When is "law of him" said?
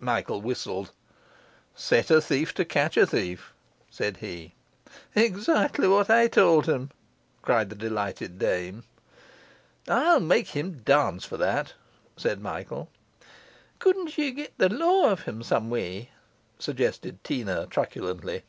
14.68-15.44